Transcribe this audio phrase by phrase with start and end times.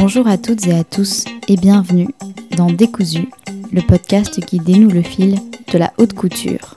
[0.00, 2.08] Bonjour à toutes et à tous et bienvenue
[2.56, 3.28] dans Décousu,
[3.70, 5.36] le podcast qui dénoue le fil
[5.70, 6.74] de la haute couture.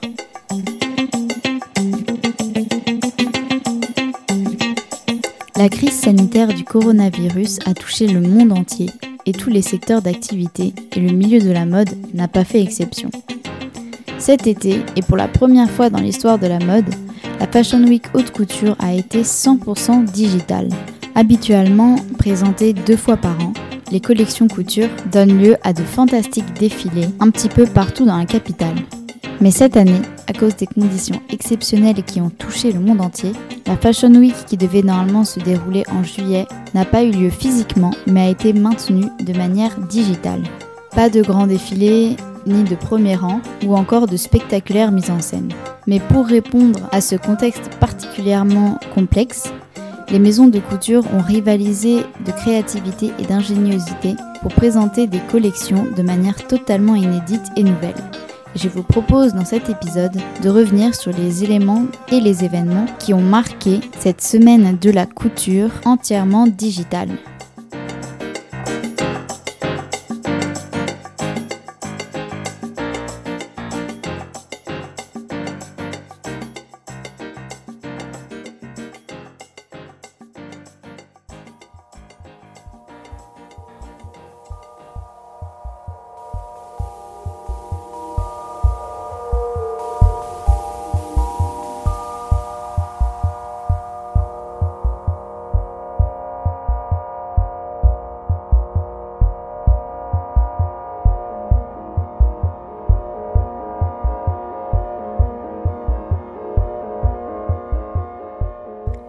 [5.56, 8.90] La crise sanitaire du coronavirus a touché le monde entier
[9.24, 13.10] et tous les secteurs d'activité et le milieu de la mode n'a pas fait exception.
[14.18, 16.94] Cet été, et pour la première fois dans l'histoire de la mode,
[17.40, 20.68] la Fashion Week Haute Couture a été 100% digitale.
[21.16, 23.52] Habituellement présentée deux fois par an,
[23.92, 28.24] les collections couture donnent lieu à de fantastiques défilés un petit peu partout dans la
[28.24, 28.74] capitale.
[29.40, 33.30] Mais cette année, à cause des conditions exceptionnelles qui ont touché le monde entier,
[33.66, 37.92] la Fashion Week qui devait normalement se dérouler en juillet n'a pas eu lieu physiquement
[38.08, 40.42] mais a été maintenue de manière digitale.
[40.96, 45.52] Pas de grands défilés, ni de premier rang, ou encore de spectaculaires mises en scène.
[45.86, 49.52] Mais pour répondre à ce contexte particulièrement complexe,
[50.10, 56.02] les maisons de couture ont rivalisé de créativité et d'ingéniosité pour présenter des collections de
[56.02, 57.94] manière totalement inédite et nouvelle.
[58.54, 63.12] Je vous propose dans cet épisode de revenir sur les éléments et les événements qui
[63.12, 67.08] ont marqué cette semaine de la couture entièrement digitale.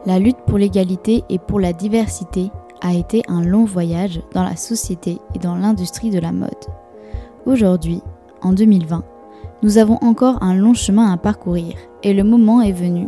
[0.06, 2.52] La lutte pour l'égalité et pour la diversité
[2.82, 6.52] a été un long voyage dans la société et dans l'industrie de la mode.
[7.48, 8.02] Aujourd'hui,
[8.44, 9.04] en 2020,
[9.64, 11.74] nous avons encore un long chemin à parcourir
[12.04, 13.08] et le moment est venu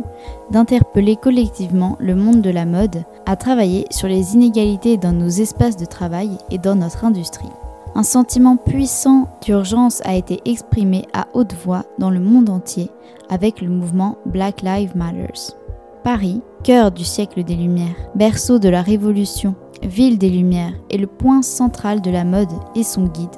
[0.50, 5.76] d'interpeller collectivement le monde de la mode à travailler sur les inégalités dans nos espaces
[5.76, 7.46] de travail et dans notre industrie.
[7.94, 12.90] Un sentiment puissant d'urgence a été exprimé à haute voix dans le monde entier
[13.28, 15.54] avec le mouvement Black Lives Matters.
[16.02, 21.06] Paris, cœur du siècle des Lumières, berceau de la Révolution, ville des Lumières et le
[21.06, 23.28] point central de la mode et son guide.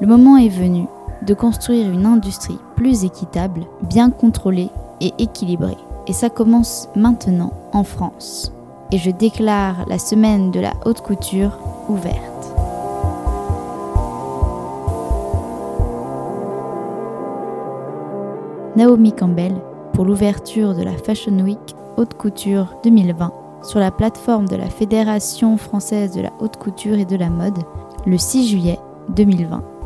[0.00, 0.84] Le moment est venu
[1.26, 4.68] de construire une industrie plus équitable, bien contrôlée
[5.00, 5.76] et équilibrée.
[6.06, 8.52] Et ça commence maintenant en France.
[8.92, 11.58] Et je déclare la semaine de la haute couture
[11.88, 12.54] ouverte.
[18.76, 19.54] Naomi Campbell
[19.92, 23.32] pour l'ouverture de la Fashion Week Haute Couture 2020
[23.64, 27.58] sur la plateforme de la Fédération française de la haute couture et de la mode
[28.06, 28.78] le 6 juillet
[29.16, 29.77] 2020.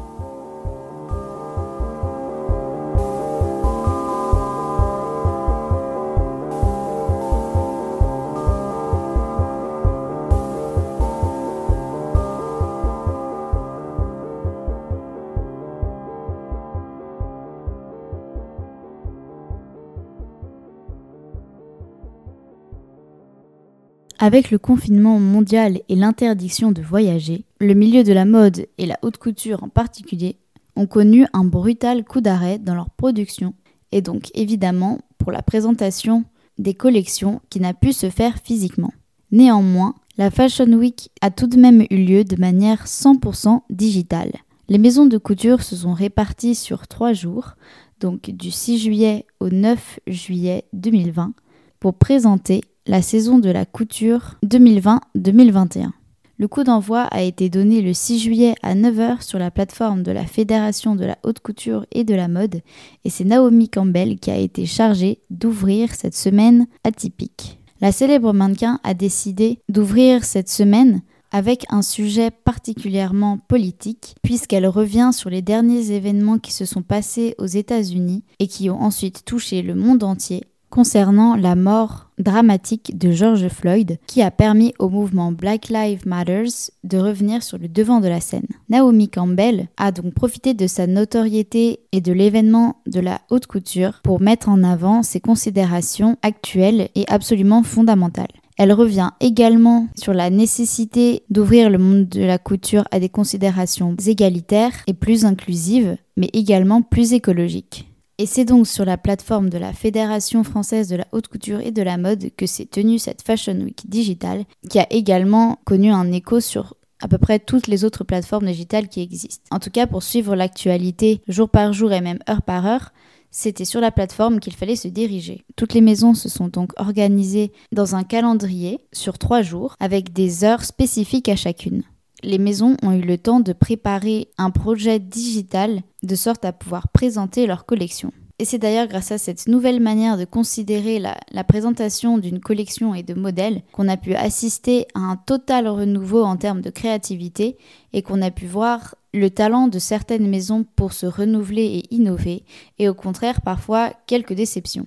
[24.25, 28.97] Avec le confinement mondial et l'interdiction de voyager, le milieu de la mode et la
[29.03, 30.37] haute couture en particulier
[30.77, 33.53] ont connu un brutal coup d'arrêt dans leur production
[33.91, 36.25] et donc évidemment pour la présentation
[36.57, 38.93] des collections qui n'a pu se faire physiquement.
[39.33, 44.31] Néanmoins, la Fashion Week a tout de même eu lieu de manière 100% digitale.
[44.69, 47.57] Les maisons de couture se sont réparties sur trois jours,
[47.99, 51.33] donc du 6 juillet au 9 juillet 2020,
[51.81, 55.91] pour présenter la saison de la couture 2020-2021.
[56.39, 60.11] Le coup d'envoi a été donné le 6 juillet à 9h sur la plateforme de
[60.11, 62.61] la Fédération de la haute couture et de la mode
[63.05, 67.61] et c'est Naomi Campbell qui a été chargée d'ouvrir cette semaine atypique.
[67.81, 75.11] La célèbre mannequin a décidé d'ouvrir cette semaine avec un sujet particulièrement politique, puisqu'elle revient
[75.13, 79.63] sur les derniers événements qui se sont passés aux États-Unis et qui ont ensuite touché
[79.63, 80.43] le monde entier
[80.73, 86.45] concernant la mort dramatique de George Floyd qui a permis au mouvement Black Lives Matter
[86.83, 88.47] de revenir sur le devant de la scène.
[88.71, 94.01] Naomi Campbell a donc profité de sa notoriété et de l'événement de la haute couture
[94.03, 98.33] pour mettre en avant ses considérations actuelles et absolument fondamentales.
[98.57, 103.95] Elle revient également sur la nécessité d'ouvrir le monde de la couture à des considérations
[104.07, 107.92] égalitaires et plus inclusives, mais également plus écologiques.
[108.23, 111.73] Et c'est donc sur la plateforme de la Fédération française de la haute couture et
[111.73, 116.13] de la mode que s'est tenue cette Fashion Week digitale, qui a également connu un
[116.13, 119.43] écho sur à peu près toutes les autres plateformes digitales qui existent.
[119.51, 122.93] En tout cas, pour suivre l'actualité jour par jour et même heure par heure,
[123.33, 125.43] c'était sur la plateforme qu'il fallait se diriger.
[125.57, 130.45] Toutes les maisons se sont donc organisées dans un calendrier sur trois jours avec des
[130.45, 131.83] heures spécifiques à chacune.
[132.23, 136.89] Les maisons ont eu le temps de préparer un projet digital de sorte à pouvoir
[136.89, 138.13] présenter leur collection.
[138.39, 143.05] Et c'est d'ailleurs grâce à cette nouvelle manière de considérer la, présentation d'une collection et
[143.05, 147.57] de modèles qu'on a pu assister à un total renouveau en termes de créativité
[147.93, 152.45] et qu'on a pu voir le talent de certaines maisons pour se renouveler et innover,
[152.79, 154.87] et au contraire parfois quelques déceptions.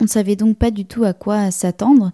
[0.00, 2.12] On ne savait donc pas du tout à quoi s'attendre,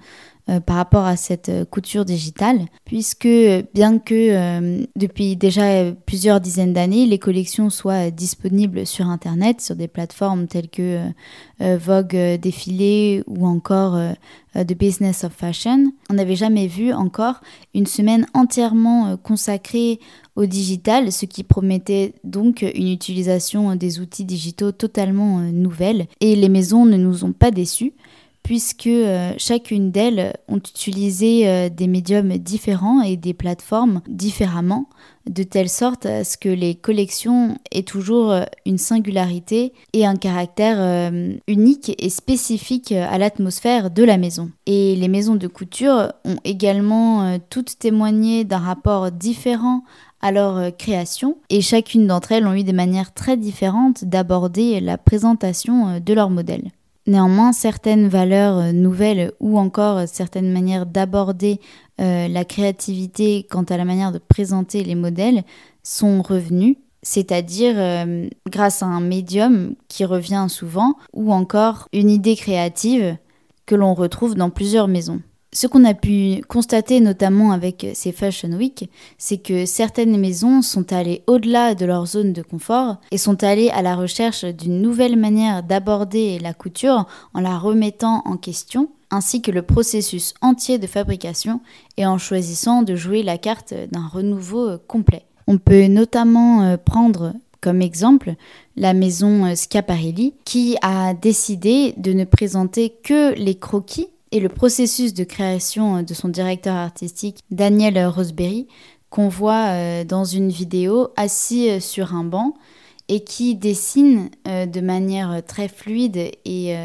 [0.52, 3.28] euh, par rapport à cette euh, couture digitale, puisque
[3.74, 9.76] bien que euh, depuis déjà plusieurs dizaines d'années, les collections soient disponibles sur Internet, sur
[9.76, 11.00] des plateformes telles que
[11.60, 13.96] Vogue Défilé ou encore
[14.54, 17.40] The Business of Fashion, on n'avait jamais vu encore
[17.72, 20.00] une semaine entièrement consacrée
[20.34, 26.06] au digital, ce qui promettait donc une utilisation des outils digitaux totalement nouvelle.
[26.20, 27.92] Et les maisons ne nous ont pas déçus
[28.42, 34.88] puisque euh, chacune d'elles ont utilisé euh, des médiums différents et des plateformes différemment,
[35.26, 40.16] de telle sorte à ce que les collections aient toujours euh, une singularité et un
[40.16, 41.12] caractère
[41.46, 44.50] unique et spécifique à l'atmosphère de la maison.
[44.66, 49.82] Et les maisons de couture ont également toutes témoigné d'un rapport différent
[50.20, 54.98] à leur création et chacune d'entre elles ont eu des manières très différentes d'aborder la
[54.98, 56.70] présentation de leur modèle.
[57.06, 61.60] Néanmoins, certaines valeurs euh, nouvelles ou encore certaines manières d'aborder
[62.00, 65.42] euh, la créativité quant à la manière de présenter les modèles
[65.82, 72.36] sont revenues, c'est-à-dire euh, grâce à un médium qui revient souvent ou encore une idée
[72.36, 73.16] créative
[73.66, 75.20] que l'on retrouve dans plusieurs maisons.
[75.54, 78.88] Ce qu'on a pu constater notamment avec ces Fashion Week,
[79.18, 83.68] c'est que certaines maisons sont allées au-delà de leur zone de confort et sont allées
[83.68, 89.42] à la recherche d'une nouvelle manière d'aborder la couture en la remettant en question, ainsi
[89.42, 91.60] que le processus entier de fabrication
[91.98, 95.26] et en choisissant de jouer la carte d'un renouveau complet.
[95.48, 98.36] On peut notamment euh, prendre comme exemple
[98.76, 104.48] la maison euh, Schiaparelli qui a décidé de ne présenter que les croquis et le
[104.48, 108.66] processus de création euh, de son directeur artistique Daniel Roseberry
[109.10, 112.54] qu'on voit euh, dans une vidéo assis euh, sur un banc
[113.08, 116.76] et qui dessine de manière très fluide et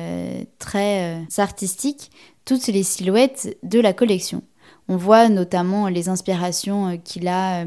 [0.58, 2.12] très artistique
[2.44, 4.42] toutes les silhouettes de la collection.
[4.90, 7.66] On voit notamment les inspirations qu'il a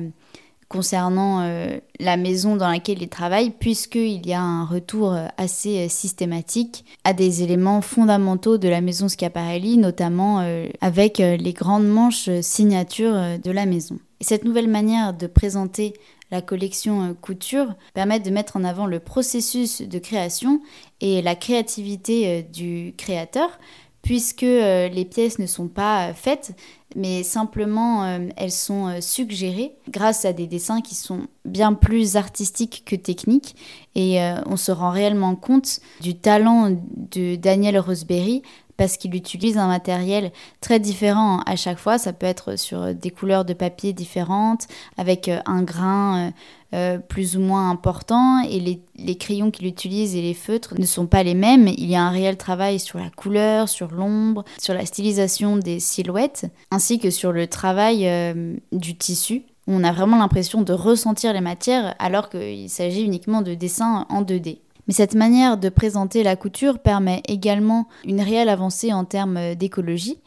[0.71, 5.85] concernant euh, la maison dans laquelle il travaille, puisqu'il y a un retour euh, assez
[5.85, 10.39] euh, systématique à des éléments fondamentaux de la maison Schiaparelli, notamment
[10.81, 13.99] avec les grandes manches signatures de la maison.
[14.21, 15.95] Et cette nouvelle manière de présenter
[16.31, 20.61] la collection couture permet de mettre en avant le processus de création
[21.01, 23.59] et la créativité du créateur,
[24.02, 26.55] puisque les pièces ne sont pas faites,
[26.97, 32.17] mais simplement euh, elles sont euh, suggérées grâce à des dessins qui sont bien plus
[32.17, 33.55] artistiques que techniques
[33.94, 38.42] et euh, on se rend réellement compte du talent de Daniel Roseberry
[38.76, 41.99] parce qu'il utilise un matériel très différent à chaque fois.
[41.99, 46.33] Ça peut être sur des couleurs de papier différentes, avec un grain
[46.73, 51.07] euh, plus ou moins important et les, crayons qu'il utilise et les feutres ne sont
[51.07, 51.67] pas les mêmes.
[51.67, 55.81] Il y a un réel travail sur la couleur, sur l'ombre, sur la stylisation des
[55.81, 59.43] silhouettes, ainsi que sur le travail euh, du tissu.
[59.67, 64.23] On a vraiment l'impression de ressentir les matières alors qu'il s'agit uniquement de dessins en
[64.23, 64.59] 2D.
[64.87, 70.19] Mais cette manière de présenter la couture permet également une réelle avancée en termes d'écologie,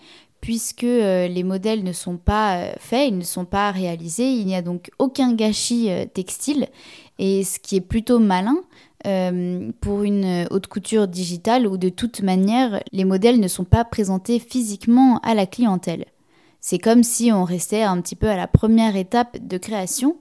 [0.43, 4.45] puisque euh, les modèles ne sont pas euh, faits, ils ne sont pas réalisés, il
[4.45, 6.67] n'y a donc aucun gâchis euh, textile,
[7.17, 8.57] et ce qui est plutôt malin
[9.81, 14.39] pour une haute couture digitale où de toute manière les modèles ne sont pas présentés
[14.39, 16.05] physiquement à la clientèle.
[16.61, 20.15] C'est comme si on restait un petit peu à la première étape de création,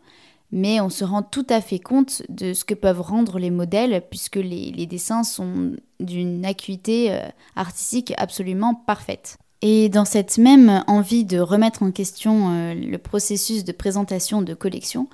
[0.50, 4.02] mais on se rend tout à fait compte de ce que peuvent rendre les modèles
[4.11, 7.17] puisque les, les dessins sont d'une acuité
[7.55, 9.38] artistique absolument parfaite.
[9.62, 14.54] Et dans cette même envie de remettre en question euh, le processus de présentation de
[14.54, 15.09] collections,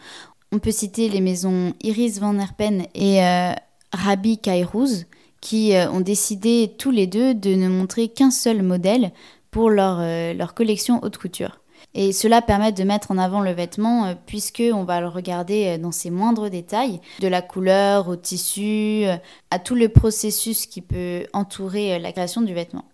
[0.53, 3.53] on peut citer les maisons Iris Van Herpen et euh,
[3.93, 5.05] Rabi Kairouz,
[5.43, 9.13] qui euh, ont décidé tous les deux de ne montrer qu'un seul modèle
[9.51, 10.01] pour leur,
[10.35, 11.61] leur collection haute couture.
[11.95, 15.91] Et cela permet de mettre en avant le vêtement puisque on va le regarder dans
[15.91, 19.05] ses moindres détails, de la couleur au tissu,
[19.51, 22.85] à tout le processus qui peut entourer la création du vêtement.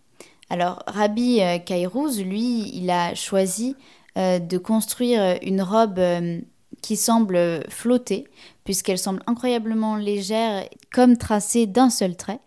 [0.51, 3.77] Alors, Rabbi euh, Kairouz, lui, il a choisi
[4.17, 5.99] de construire une robe
[6.81, 8.29] qui semble flotter,
[8.63, 12.39] puisqu'elle semble incroyablement légère, comme tracée d'un seul trait,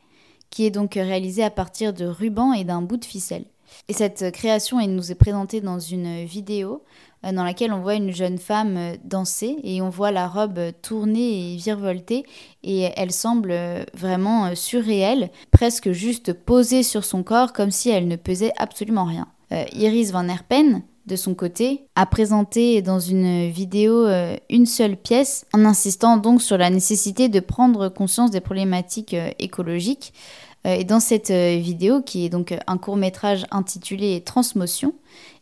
[0.50, 3.44] qui est donc réalisée à partir de rubans et d'un bout de ficelle.
[3.88, 6.78] Et cette création elle nous est présentée dans une vidéo euh,
[7.24, 11.54] dans laquelle on voit une jeune femme euh, danser et on voit la robe tourner
[11.54, 12.26] et virevolter
[12.64, 18.08] et elle semble euh, vraiment surréelle, presque juste posée sur son corps comme si elle
[18.08, 19.28] ne pesait absolument rien.
[19.72, 24.06] Iris Van Herpen, de son côté, a présenté dans une vidéo
[24.50, 30.14] une seule pièce en insistant donc sur la nécessité de prendre conscience des problématiques écologiques.
[30.66, 34.94] Et dans cette vidéo, qui est donc un court métrage intitulé Transmotion,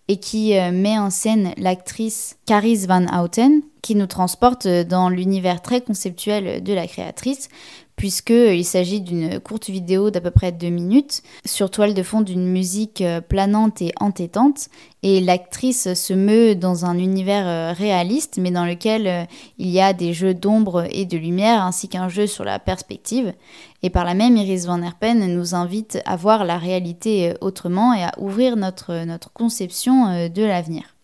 [0.07, 5.62] et qui euh, met en scène l'actrice Caris Van Houten, qui nous transporte dans l'univers
[5.62, 7.50] très conceptuel de la créatrice,
[7.95, 12.45] puisqu'il s'agit d'une courte vidéo d'à peu près deux minutes, sur toile de fond d'une
[12.45, 14.67] musique euh, planante et entêtante,
[15.03, 19.23] et l'actrice se meut dans un univers euh, réaliste, mais dans lequel euh,
[19.57, 23.33] il y a des jeux d'ombre et de lumière, ainsi qu'un jeu sur la perspective.
[23.81, 28.03] Et par là même, Iris Van Herpen nous invite à voir la réalité autrement et
[28.03, 30.95] à ouvrir notre, notre conception de l'avenir.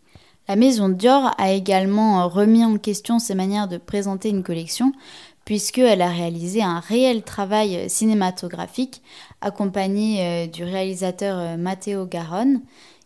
[0.47, 4.91] La maison Dior a également remis en question ses manières de présenter une collection,
[5.45, 9.01] puisqu'elle a réalisé un réel travail cinématographique
[9.41, 12.61] accompagné euh, du réalisateur euh, Matteo Garonne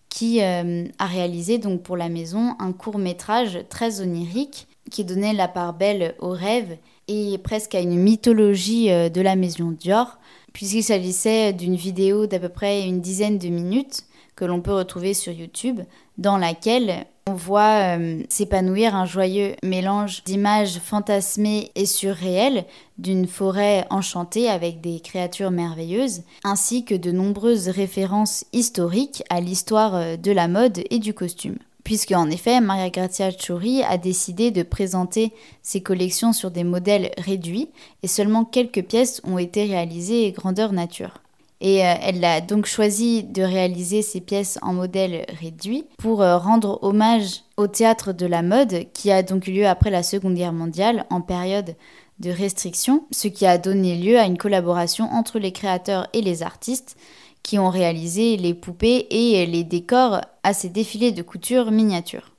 [0.09, 5.33] qui euh, a réalisé donc pour la maison un court métrage très onirique qui donnait
[5.33, 6.77] la part belle aux rêves
[7.07, 10.17] et presque à une mythologie de la maison Dior
[10.53, 14.03] puisqu'il s'agissait d'une vidéo d'à peu près une dizaine de minutes
[14.35, 15.81] que l'on peut retrouver sur YouTube
[16.17, 22.65] dans laquelle on voit euh, s'épanouir un joyeux mélange d'images fantasmées et surréelles
[22.99, 29.95] d'une forêt enchantée avec des créatures merveilleuses, ainsi que de nombreuses références historiques à l'histoire
[29.95, 31.57] euh, de la mode et du costume.
[31.83, 37.09] Puisque en effet, Maria Grazia Chiuri a décidé de présenter ses collections sur des modèles
[37.17, 37.69] réduits
[38.03, 41.24] et seulement quelques pièces ont été réalisées grandeur nature.
[41.65, 46.37] Et euh, elle a donc choisi de réaliser ces pièces en modèle réduit pour euh,
[46.37, 50.35] rendre hommage au théâtre de la mode qui a donc eu lieu après la Seconde
[50.35, 51.75] Guerre mondiale en période
[52.19, 56.43] de restriction, ce qui a donné lieu à une collaboration entre les créateurs et les
[56.43, 56.97] artistes
[57.41, 62.31] qui ont réalisé les poupées et les décors à ces défilés de couture miniatures.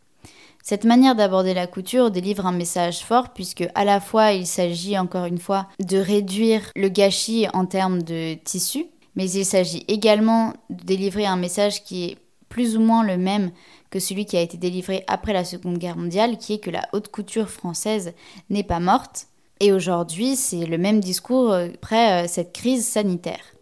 [0.62, 4.96] Cette manière d'aborder la couture délivre un message fort puisque à la fois il s'agit
[4.96, 10.52] encore une fois de réduire le gâchis en termes de tissu mais il s'agit également
[10.70, 12.16] de délivrer un message qui est
[12.48, 13.50] plus ou moins le même
[13.90, 16.86] que celui qui a été délivré après la Seconde Guerre mondiale, qui est que la
[16.92, 18.12] haute couture française
[18.50, 19.26] n'est pas morte.
[19.60, 23.56] Et aujourd'hui, c'est le même discours après euh, cette crise sanitaire.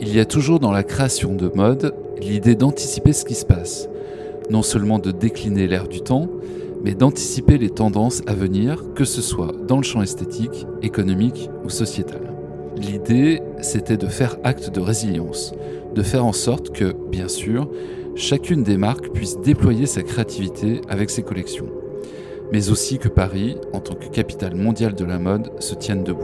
[0.00, 3.88] Il y a toujours dans la création de mode l'idée d'anticiper ce qui se passe,
[4.48, 6.28] non seulement de décliner l'air du temps,
[6.84, 11.70] mais d'anticiper les tendances à venir, que ce soit dans le champ esthétique, économique ou
[11.70, 12.20] sociétal.
[12.76, 15.52] L'idée, c'était de faire acte de résilience,
[15.94, 17.68] de faire en sorte que, bien sûr,
[18.14, 21.68] chacune des marques puisse déployer sa créativité avec ses collections,
[22.52, 26.22] mais aussi que Paris, en tant que capitale mondiale de la mode, se tienne debout.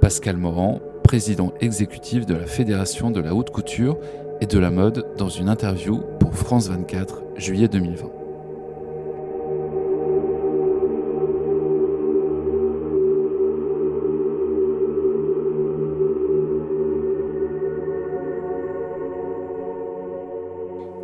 [0.00, 3.96] Pascal Morand, président exécutif de la Fédération de la haute couture
[4.40, 8.23] et de la mode dans une interview pour France 24, juillet 2020.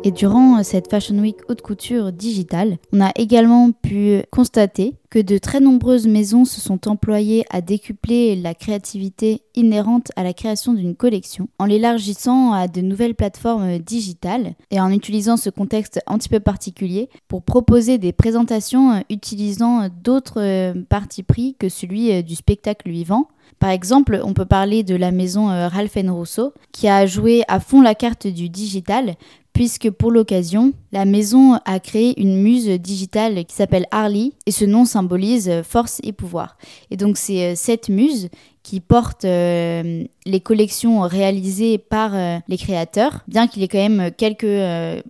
[0.03, 5.37] Et durant cette Fashion Week haute couture digitale, on a également pu constater que de
[5.37, 10.95] très nombreuses maisons se sont employées à décupler la créativité inhérente à la création d'une
[10.95, 16.29] collection en l'élargissant à de nouvelles plateformes digitales et en utilisant ce contexte un petit
[16.29, 23.27] peu particulier pour proposer des présentations utilisant d'autres parties pris que celui du spectacle vivant.
[23.59, 27.81] Par exemple, on peut parler de la maison Ralph Rousseau qui a joué à fond
[27.81, 29.15] la carte du digital
[29.53, 34.65] puisque pour l'occasion, la maison a créé une muse digitale qui s'appelle Harley et ce
[34.65, 36.57] nom symbolise force et pouvoir.
[36.89, 38.29] Et donc c'est euh, cette muse
[38.63, 43.77] qui porte euh, les collections réalisées par euh, les créateurs, bien qu'il y ait quand
[43.77, 44.45] même quelques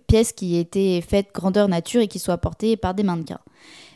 [0.06, 3.40] pièces qui aient été faites grandeur nature et qui soient portées par des mannequins.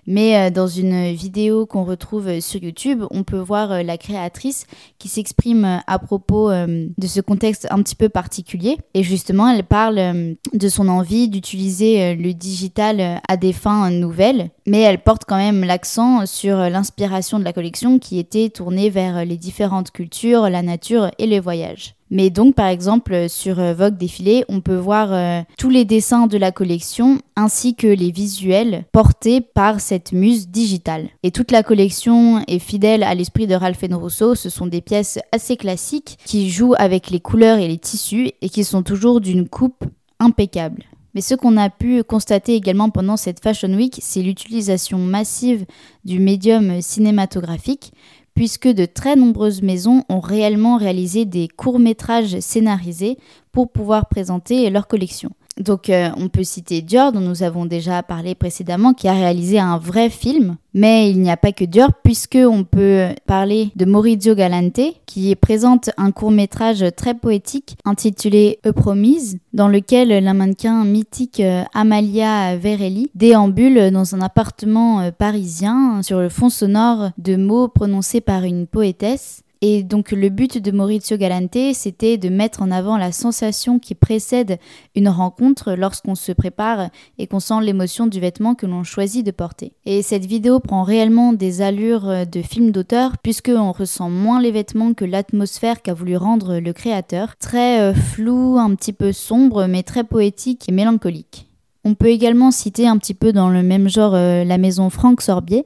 [0.07, 4.67] Mais euh, dans une vidéo qu'on retrouve sur YouTube, on peut voir euh, la créatrice
[4.99, 8.77] qui s'exprime euh, à propos de ce contexte un petit peu particulier.
[8.95, 14.81] Et justement, elle parle de son envie d'utiliser le digital à des fins nouvelles mais
[14.81, 19.37] elle porte quand même l'accent sur l'inspiration de la collection qui était tournée vers les
[19.37, 21.95] différentes cultures, la nature et les voyages.
[22.11, 26.39] Mais donc, par exemple, sur Vogue Défilé, on peut voir euh, tous les dessins de
[26.39, 31.09] la collection ainsi que les visuels portés par cette muse digitale.
[31.25, 34.35] Et toute la collection est fidèle à l'esprit de Ralph Rousseau.
[34.35, 38.49] Ce sont des pièces assez classiques qui jouent avec les couleurs et les tissus et
[38.49, 39.85] qui sont toujours d'une coupe
[40.21, 40.85] impeccable.
[41.17, 45.65] Mais ce qu'on a pu constater également pendant cette Fashion Week, c'est l'utilisation massive
[46.05, 47.95] du médium cinématographique,
[48.35, 53.17] puisque de très nombreuses maisons ont réellement réalisé des courts-métrages scénarisés
[53.51, 55.31] pour pouvoir présenter leur collection.
[55.59, 59.59] Donc euh, on peut citer Dior dont nous avons déjà parlé précédemment qui a réalisé
[59.59, 63.87] un vrai film, mais il n'y a pas que Dior puisque on peut parler de
[63.87, 70.85] Maurizio Galante qui présente un court-métrage très poétique intitulé E Promise dans lequel la mannequin
[70.85, 77.37] mythique euh, Amalia Verelli déambule dans un appartement euh, parisien sur le fond sonore de
[77.37, 82.63] mots prononcés par une poétesse et donc le but de Maurizio Galante, c'était de mettre
[82.63, 84.59] en avant la sensation qui précède
[84.95, 89.31] une rencontre lorsqu'on se prépare et qu'on sent l'émotion du vêtement que l'on choisit de
[89.31, 89.73] porter.
[89.85, 94.95] Et cette vidéo prend réellement des allures de film d'auteur puisqu'on ressent moins les vêtements
[94.95, 99.83] que l'atmosphère qu'a voulu rendre le créateur, très euh, flou, un petit peu sombre mais
[99.83, 101.49] très poétique et mélancolique.
[101.85, 105.23] On peut également citer un petit peu dans le même genre euh, la maison Franck
[105.23, 105.65] Sorbier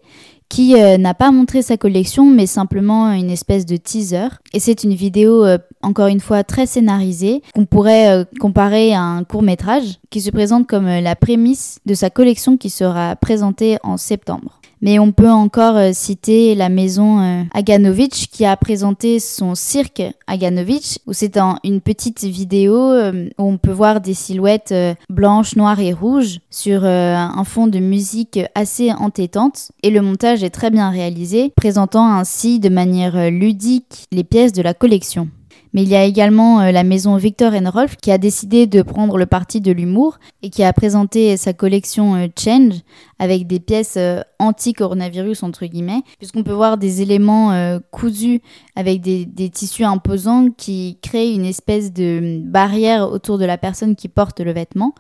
[0.51, 4.29] qui euh, n'a pas montré sa collection, mais simplement une espèce de teaser.
[4.53, 9.01] Et c'est une vidéo, euh, encore une fois, très scénarisée, qu'on pourrait euh, comparer à
[9.01, 13.79] un court métrage, qui se présente comme la prémisse de sa collection qui sera présentée
[13.85, 14.60] en septembre.
[14.83, 20.03] Mais on peut encore euh, citer la maison euh, Aganovich qui a présenté son cirque
[20.27, 24.75] Aganovich, où c'est une petite vidéo euh, où on peut voir des silhouettes
[25.11, 29.71] blanches, noires et rouges sur un fond de musique assez entêtante.
[29.83, 34.63] Et le montage est très bien réalisé, présentant ainsi de manière ludique les pièces de
[34.63, 35.29] la collection.
[35.73, 39.27] Mais il y a également la maison Victor Rolf qui a décidé de prendre le
[39.27, 42.81] parti de l'humour et qui a présenté sa collection Change
[43.21, 48.41] avec des pièces euh, anti-coronavirus entre guillemets, puisqu'on peut voir des éléments cousus
[48.75, 54.09] avec des, tissus imposants qui créent une espèce de barrière autour de la personne qui
[54.09, 54.95] porte le vêtement.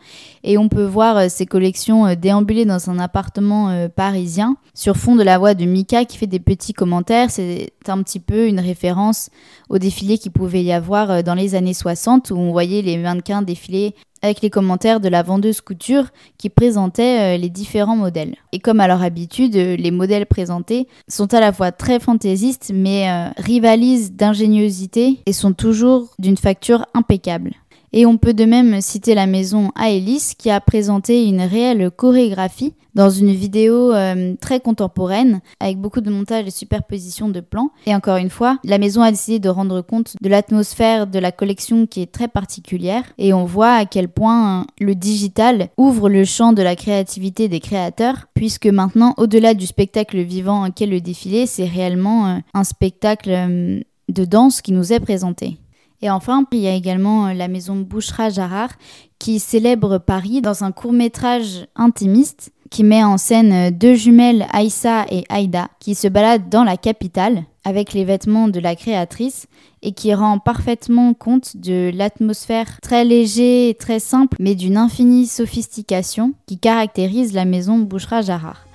[0.44, 5.38] Et on peut voir ces collections déambuler dans un appartement parisien sur fond de la
[5.38, 7.30] voix de Mika qui fait des petits commentaires.
[7.30, 9.30] C'est un petit peu une référence
[9.68, 12.96] au défilé qui pouvait y avoir euh, dans les années 60 où on voyait les
[12.96, 18.36] mannequins défiler avec les commentaires de la vendeuse couture qui présentait euh, les différents modèles.
[18.52, 22.72] Et comme à leur habitude, euh, les modèles présentés sont à la fois très fantaisistes
[22.74, 27.52] mais rivalisent d'ingéniosité et sont toujours d'une facture impeccable.
[27.92, 32.74] Et on peut de même citer la maison Aelis qui a présenté une réelle chorégraphie
[32.94, 37.70] dans une vidéo euh, très contemporaine avec beaucoup de montage et superposition de plans.
[37.86, 41.32] Et encore une fois, la maison a décidé de rendre compte de l'atmosphère de la
[41.32, 46.24] collection qui est très particulière et on voit à quel point le digital ouvre le
[46.24, 51.46] champ de la créativité des créateurs puisque maintenant, au-delà du spectacle vivant qu'est le défilé,
[51.46, 55.58] c'est réellement euh, un spectacle euh, de danse qui nous est présenté.
[56.02, 58.70] Et enfin, il y a également euh, la maison Bouchra Jarrar
[59.18, 64.46] qui célèbre Paris dans un court métrage intimiste qui met en scène euh, deux jumelles
[64.52, 69.46] Aïssa et Aïda qui se baladent dans la capitale avec les vêtements de la créatrice
[69.82, 75.26] et qui rend parfaitement compte de l'atmosphère très léger et très simple mais d'une infinie
[75.26, 78.69] sophistication qui caractérise la maison Bouchra Jarrar.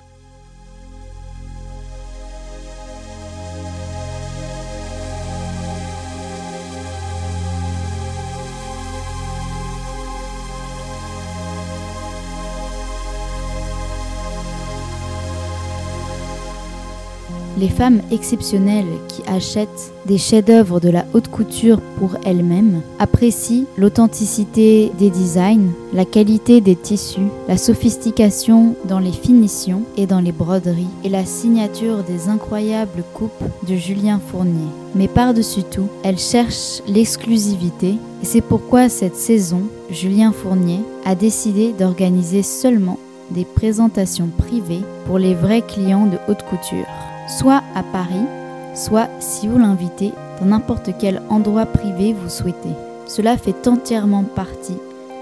[17.58, 24.92] Les femmes exceptionnelles qui achètent des chefs-d'œuvre de la haute couture pour elles-mêmes apprécient l'authenticité
[24.98, 30.86] des designs, la qualité des tissus, la sophistication dans les finitions et dans les broderies
[31.02, 34.68] et la signature des incroyables coupes de Julien Fournier.
[34.94, 41.72] Mais par-dessus tout, elles cherchent l'exclusivité et c'est pourquoi cette saison, Julien Fournier a décidé
[41.72, 42.98] d'organiser seulement
[43.30, 46.86] des présentations privées pour les vrais clients de haute couture
[47.26, 48.26] soit à Paris,
[48.74, 52.74] soit si vous l'invitez dans n'importe quel endroit privé vous souhaitez.
[53.06, 54.76] Cela fait entièrement partie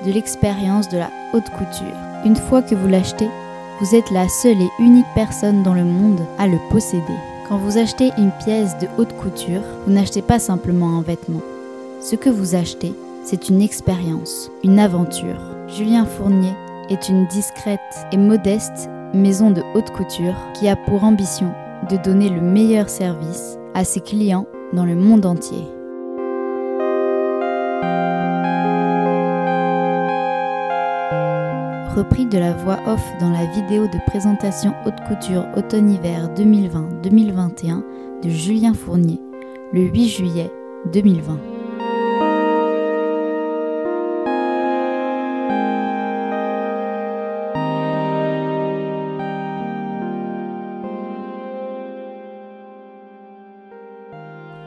[0.06, 1.96] de l'expérience de la haute couture.
[2.24, 3.28] Une fois que vous l'achetez,
[3.80, 7.02] vous êtes la seule et unique personne dans le monde à le posséder.
[7.48, 11.42] Quand vous achetez une pièce de haute couture, vous n'achetez pas simplement un vêtement.
[12.00, 15.40] Ce que vous achetez, c'est une expérience, une aventure.
[15.68, 16.52] Julien Fournier
[16.88, 17.80] est une discrète
[18.12, 21.52] et modeste maison de haute couture qui a pour ambition
[21.88, 25.64] de donner le meilleur service à ses clients dans le monde entier.
[31.96, 37.82] Repris de la voix off dans la vidéo de présentation haute couture automne-hiver 2020-2021
[38.22, 39.20] de Julien Fournier
[39.72, 40.50] le 8 juillet
[40.92, 41.53] 2020.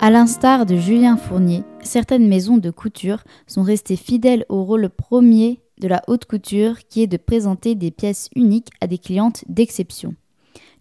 [0.08, 5.60] À l'instar de Julien Fournier, certaines maisons de couture sont restées fidèles au rôle premier
[5.82, 10.16] de la haute couture qui est de présenter des pièces uniques à des clientes d'exception.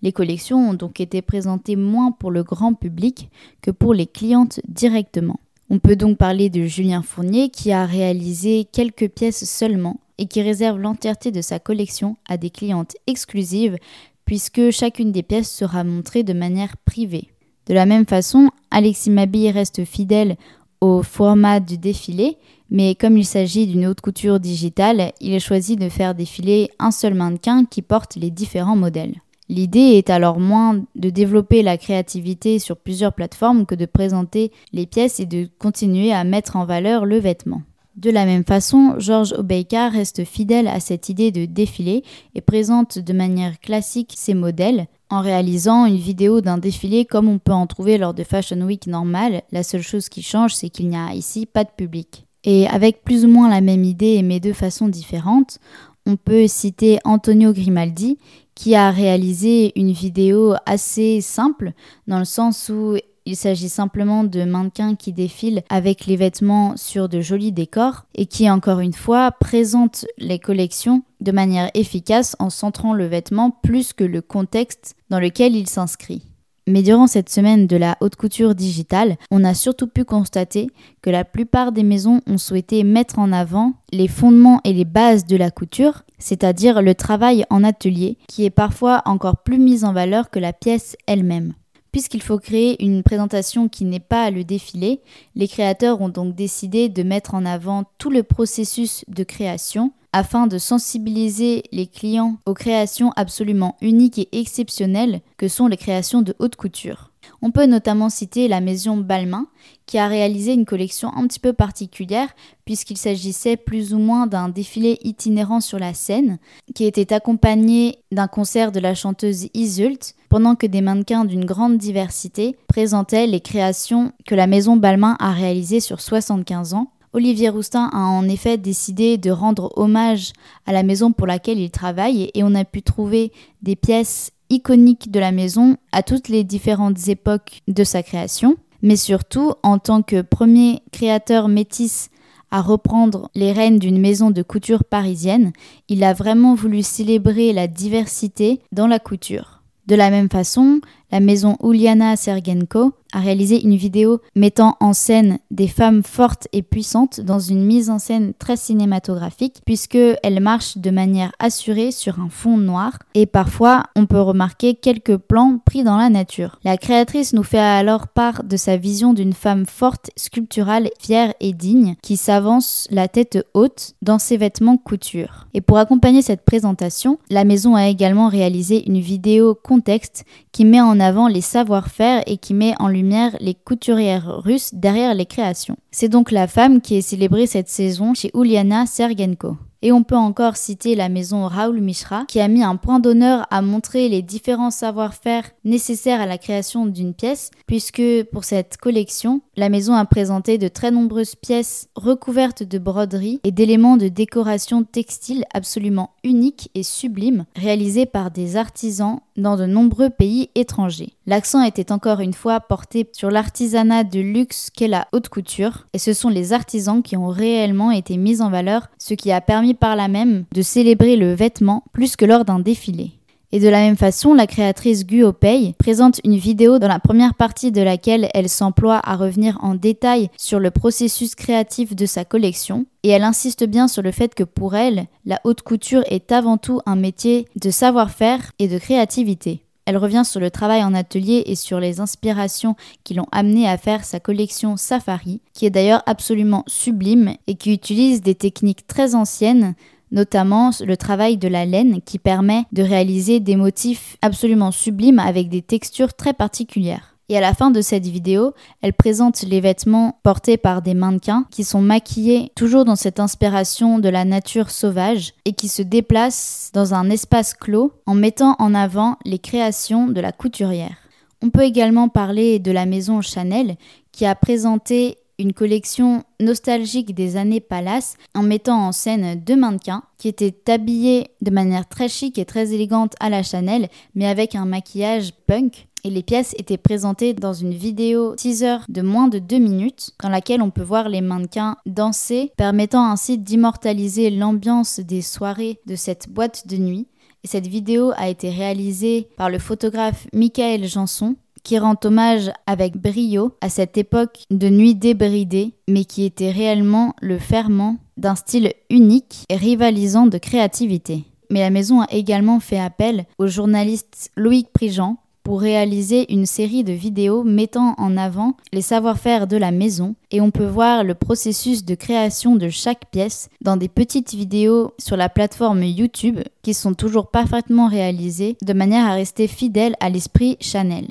[0.00, 3.28] Les collections ont donc été présentées moins pour le grand public
[3.62, 5.40] que pour les clientes directement.
[5.70, 10.40] On peut donc parler de Julien Fournier qui a réalisé quelques pièces seulement et qui
[10.40, 13.76] réserve l'entièreté de sa collection à des clientes exclusives
[14.24, 17.32] puisque chacune des pièces sera montrée de manière privée.
[17.66, 20.36] De la même façon, Alexis Mabille reste fidèle
[20.80, 22.36] au format du défilé,
[22.70, 26.90] mais comme il s'agit d'une haute couture digitale, il a choisi de faire défiler un
[26.90, 29.14] seul mannequin qui porte les différents modèles.
[29.48, 34.86] L'idée est alors moins de développer la créativité sur plusieurs plateformes que de présenter les
[34.86, 37.62] pièces et de continuer à mettre en valeur le vêtement.
[37.96, 42.02] De la même façon, Georges Obeika reste fidèle à cette idée de défilé
[42.34, 47.38] et présente de manière classique ses modèles en réalisant une vidéo d'un défilé comme on
[47.38, 49.42] peut en trouver lors de Fashion Week normal.
[49.52, 52.26] La seule chose qui change, c'est qu'il n'y a ici pas de public.
[52.44, 55.58] Et avec plus ou moins la même idée mais de façon différente,
[56.06, 58.18] on peut citer Antonio Grimaldi
[58.54, 61.72] qui a réalisé une vidéo assez simple
[62.06, 67.08] dans le sens où il s'agit simplement de mannequins qui défilent avec les vêtements sur
[67.08, 72.50] de jolis décors et qui, encore une fois, présentent les collections de manière efficace en
[72.50, 76.22] centrant le vêtement plus que le contexte dans lequel il s'inscrit.
[76.68, 80.68] Mais durant cette semaine de la haute couture digitale, on a surtout pu constater
[81.00, 85.26] que la plupart des maisons ont souhaité mettre en avant les fondements et les bases
[85.26, 89.92] de la couture, c'est-à-dire le travail en atelier, qui est parfois encore plus mis en
[89.92, 91.54] valeur que la pièce elle-même.
[91.96, 95.00] Puisqu'il faut créer une présentation qui n'est pas le défilé,
[95.34, 100.46] les créateurs ont donc décidé de mettre en avant tout le processus de création, afin
[100.46, 106.34] de sensibiliser les clients aux créations absolument uniques et exceptionnelles que sont les créations de
[106.38, 107.12] haute couture.
[107.42, 109.46] On peut notamment citer la maison Balmain,
[109.86, 112.28] qui a réalisé une collection un petit peu particulière,
[112.64, 116.38] puisqu'il s'agissait plus ou moins d'un défilé itinérant sur la scène,
[116.74, 121.78] qui était accompagné d'un concert de la chanteuse Isult, pendant que des mannequins d'une grande
[121.78, 127.88] diversité présentaient les créations que la maison Balmain a réalisées sur 75 ans, Olivier Roustin
[127.94, 130.34] a en effet décidé de rendre hommage
[130.66, 135.10] à la maison pour laquelle il travaille et on a pu trouver des pièces iconiques
[135.10, 138.56] de la maison à toutes les différentes époques de sa création.
[138.82, 142.10] Mais surtout, en tant que premier créateur métis
[142.50, 145.52] à reprendre les rênes d'une maison de couture parisienne,
[145.88, 149.62] il a vraiment voulu célébrer la diversité dans la couture.
[149.86, 150.80] De la même façon,
[151.12, 156.60] la maison Uliana Sergenko a réalisé une vidéo mettant en scène des femmes fortes et
[156.60, 162.28] puissantes dans une mise en scène très cinématographique puisqu'elles marchent de manière assurée sur un
[162.28, 166.58] fond noir et parfois on peut remarquer quelques plans pris dans la nature.
[166.62, 171.54] La créatrice nous fait alors part de sa vision d'une femme forte, sculpturale, fière et
[171.54, 175.46] digne qui s'avance la tête haute dans ses vêtements couture.
[175.54, 180.82] Et pour accompagner cette présentation, la maison a également réalisé une vidéo contexte qui met
[180.82, 183.05] en avant les savoir-faire et qui met en lumière
[183.40, 185.76] les couturières russes derrière les créations.
[185.90, 189.56] C'est donc la femme qui est célébrée cette saison chez Uliana Sergenko.
[189.86, 193.46] Et on peut encore citer la maison Raoul Mishra, qui a mis un point d'honneur
[193.52, 199.42] à montrer les différents savoir-faire nécessaires à la création d'une pièce, puisque pour cette collection,
[199.56, 204.82] la maison a présenté de très nombreuses pièces recouvertes de broderies et d'éléments de décoration
[204.82, 211.12] textile absolument uniques et sublimes, réalisés par des artisans dans de nombreux pays étrangers.
[211.26, 215.98] L'accent était encore une fois porté sur l'artisanat de luxe qu'est la haute couture, et
[215.98, 219.75] ce sont les artisans qui ont réellement été mis en valeur, ce qui a permis
[219.76, 223.12] par là même de célébrer le vêtement plus que lors d'un défilé.
[223.52, 227.34] Et de la même façon, la créatrice Gu Opei présente une vidéo dans la première
[227.34, 232.24] partie de laquelle elle s'emploie à revenir en détail sur le processus créatif de sa
[232.24, 236.32] collection, et elle insiste bien sur le fait que pour elle, la haute couture est
[236.32, 239.62] avant tout un métier de savoir-faire et de créativité.
[239.86, 243.78] Elle revient sur le travail en atelier et sur les inspirations qui l'ont amené à
[243.78, 249.14] faire sa collection Safari, qui est d'ailleurs absolument sublime et qui utilise des techniques très
[249.14, 249.74] anciennes
[250.12, 255.48] notamment le travail de la laine qui permet de réaliser des motifs absolument sublimes avec
[255.48, 257.15] des textures très particulières.
[257.28, 261.46] Et à la fin de cette vidéo, elle présente les vêtements portés par des mannequins
[261.50, 266.70] qui sont maquillés toujours dans cette inspiration de la nature sauvage et qui se déplacent
[266.72, 270.96] dans un espace clos en mettant en avant les créations de la couturière.
[271.42, 273.76] On peut également parler de la maison Chanel
[274.12, 280.02] qui a présenté une collection nostalgique des années Palace en mettant en scène deux mannequins
[280.16, 284.54] qui étaient habillés de manière très chic et très élégante à la Chanel mais avec
[284.54, 289.40] un maquillage punk et les pièces étaient présentées dans une vidéo teaser de moins de
[289.40, 295.20] deux minutes dans laquelle on peut voir les mannequins danser, permettant ainsi d'immortaliser l'ambiance des
[295.20, 297.08] soirées de cette boîte de nuit.
[297.42, 302.96] Et cette vidéo a été réalisée par le photographe Michael Janson qui rend hommage avec
[302.96, 308.72] brio à cette époque de nuit débridée, mais qui était réellement le ferment d'un style
[308.90, 311.24] unique et rivalisant de créativité.
[311.50, 316.82] Mais la maison a également fait appel au journaliste Loïc Prigent, pour réaliser une série
[316.82, 321.14] de vidéos mettant en avant les savoir-faire de la maison et on peut voir le
[321.14, 326.74] processus de création de chaque pièce dans des petites vidéos sur la plateforme YouTube qui
[326.74, 331.06] sont toujours parfaitement réalisées de manière à rester fidèle à l'esprit Chanel.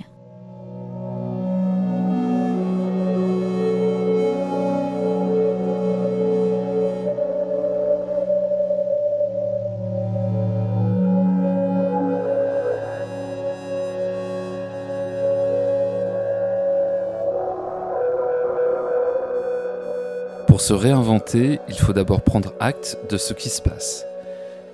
[20.66, 24.04] Se réinventer, il faut d'abord prendre acte de ce qui se passe.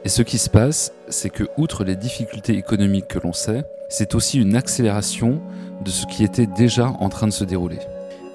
[0.05, 4.15] Et ce qui se passe, c'est que, outre les difficultés économiques que l'on sait, c'est
[4.15, 5.41] aussi une accélération
[5.83, 7.79] de ce qui était déjà en train de se dérouler.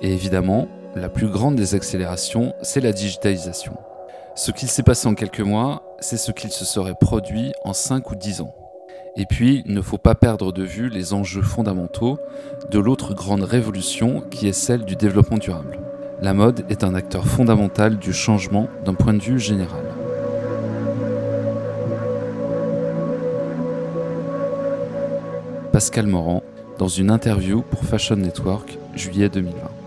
[0.02, 3.78] Et évidemment, la plus grande des accélérations, c'est la digitalisation.
[4.34, 8.10] Ce qu'il s'est passé en quelques mois, c'est ce qu'il se serait produit en 5
[8.10, 8.54] ou 10 ans.
[9.16, 12.18] Et puis, il ne faut pas perdre de vue les enjeux fondamentaux
[12.70, 15.78] de l'autre grande révolution qui est celle du développement durable
[16.22, 19.84] la mode est un acteur fondamental du changement d'un point de vue général.
[25.72, 26.42] Pascal Morand,
[26.78, 29.85] dans une interview pour Fashion Network, juillet 2020.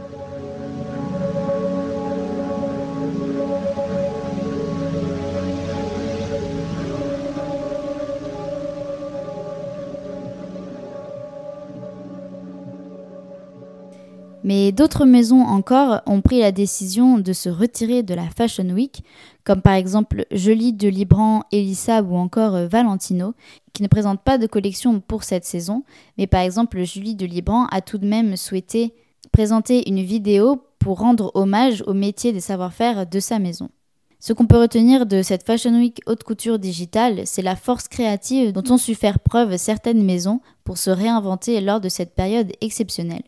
[14.50, 19.04] Mais d'autres maisons encore ont pris la décision de se retirer de la Fashion Week,
[19.44, 23.36] comme par exemple Jolie de Libran, Elissa ou encore euh, Valentino,
[23.74, 25.84] qui ne présentent pas de collection pour cette saison,
[26.18, 28.96] mais par exemple Julie de Libran a tout de même souhaité
[29.32, 33.70] présenter une vidéo pour rendre hommage au métier des savoir-faire de sa maison.
[34.20, 38.52] Ce qu'on peut retenir de cette Fashion Week haute couture digitale, c'est la force créative
[38.52, 43.22] dont ont su faire preuve certaines maisons pour se réinventer lors de cette période exceptionnelle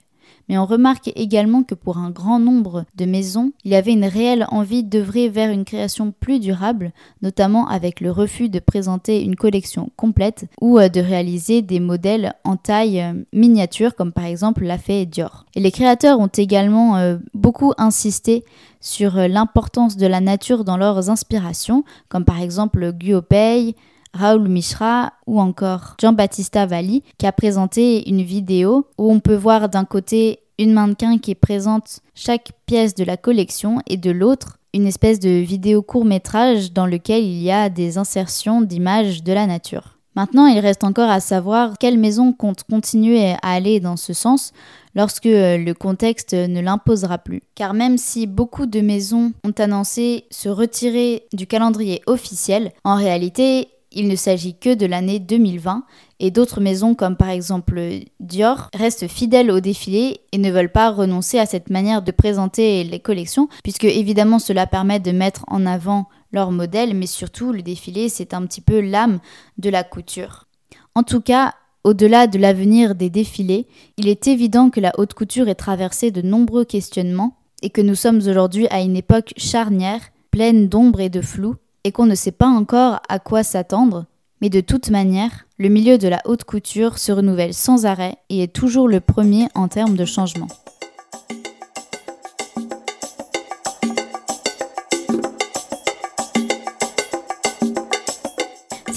[0.52, 4.04] mais on remarque également que pour un grand nombre de maisons, il y avait une
[4.04, 9.38] réelle envie d'œuvrer vers une création plus durable, notamment avec le refus de présenter une
[9.38, 14.66] collection complète ou euh, de réaliser des modèles en taille euh, miniature, comme par exemple
[14.66, 15.46] l'a fait Dior.
[15.56, 18.44] Et les créateurs ont également euh, beaucoup insisté
[18.82, 23.74] sur l'importance de la nature dans leurs inspirations, comme par exemple Guopei,
[24.14, 29.70] Raoul Mishra ou encore Jean-Baptista Valli qui a présenté une vidéo où on peut voir
[29.70, 34.88] d'un côté une mannequin qui présente chaque pièce de la collection et de l'autre une
[34.88, 39.46] espèce de vidéo court métrage dans lequel il y a des insertions d'images de la
[39.46, 39.98] nature.
[40.16, 44.52] Maintenant, il reste encore à savoir quelle maison compte continuer à aller dans ce sens
[44.94, 47.42] lorsque le contexte ne l'imposera plus.
[47.56, 53.70] Car même si beaucoup de maisons ont annoncé se retirer du calendrier officiel, en réalité,
[53.92, 55.84] il ne s'agit que de l'année 2020
[56.20, 57.82] et d'autres maisons comme par exemple
[58.20, 62.84] Dior restent fidèles au défilé et ne veulent pas renoncer à cette manière de présenter
[62.84, 67.62] les collections puisque évidemment cela permet de mettre en avant leur modèle mais surtout le
[67.62, 69.20] défilé c'est un petit peu l'âme
[69.58, 70.48] de la couture.
[70.96, 75.50] En tout cas, au-delà de l'avenir des défilés, il est évident que la haute couture
[75.50, 80.68] est traversée de nombreux questionnements et que nous sommes aujourd'hui à une époque charnière, pleine
[80.68, 84.06] d'ombre et de flou, et qu'on ne sait pas encore à quoi s'attendre,
[84.42, 88.44] mais de toute manière, le milieu de la haute couture se renouvelle sans arrêt et
[88.44, 90.48] est toujours le premier en termes de changement.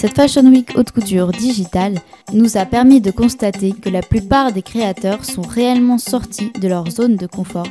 [0.05, 1.95] Cette Fashion Week haute couture digitale
[2.31, 6.91] nous a permis de constater que la plupart des créateurs sont réellement sortis de leur
[6.91, 7.65] zone de confort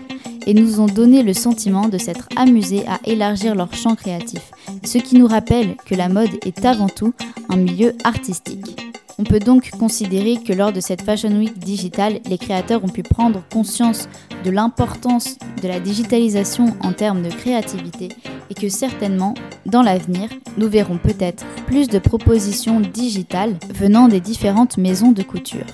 [0.44, 4.50] et nous ont donné le sentiment de s'être amusés à élargir leur champ créatif,
[4.84, 7.14] ce qui nous rappelle que la mode est avant tout
[7.50, 8.80] un milieu artistique.
[9.18, 13.02] On peut donc considérer que lors de cette Fashion Week digitale, les créateurs ont pu
[13.02, 14.08] prendre conscience
[14.44, 18.08] de l'importance de la digitalisation en termes de créativité
[18.50, 19.34] et que certainement,
[19.66, 25.66] dans l'avenir, nous verrons peut-être plus de propositions digitales venant des différentes maisons de couture.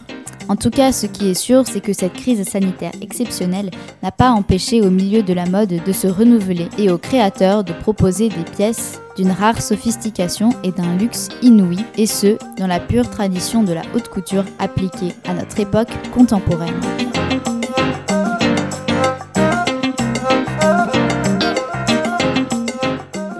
[0.48, 3.70] En tout cas, ce qui est sûr, c'est que cette crise sanitaire exceptionnelle
[4.02, 7.72] n'a pas empêché au milieu de la mode de se renouveler et aux créateurs de
[7.72, 13.08] proposer des pièces d'une rare sophistication et d'un luxe inouï, et ce, dans la pure
[13.10, 16.80] tradition de la haute couture appliquée à notre époque contemporaine.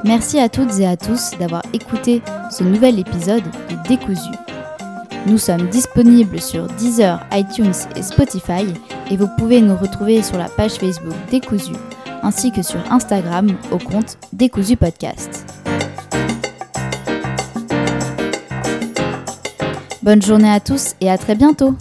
[0.04, 4.49] Merci à toutes et à tous d'avoir écouté ce nouvel épisode de Décousu.
[5.26, 8.66] Nous sommes disponibles sur Deezer, iTunes et Spotify
[9.10, 11.72] et vous pouvez nous retrouver sur la page Facebook Décousu
[12.22, 15.46] ainsi que sur Instagram au compte Décousu Podcast.
[20.02, 21.76] Bonne journée à tous et à très bientôt